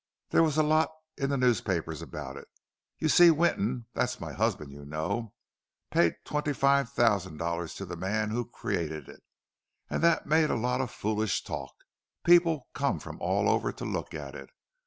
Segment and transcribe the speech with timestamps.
[0.31, 2.47] "There was a lot in the newspapers about it.
[2.97, 8.49] You see Winton—that's my husband, you know—paid twenty five thousand dollars to the man who
[8.49, 9.21] created it;
[9.91, 14.33] and that made a lot of foolish talk—people come from all over to look at
[14.33, 14.49] it.